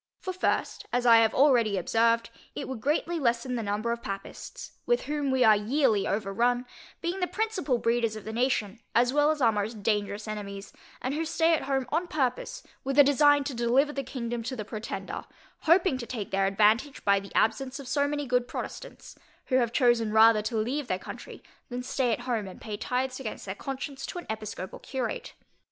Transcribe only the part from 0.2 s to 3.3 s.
first, as I have already observed, it would greatly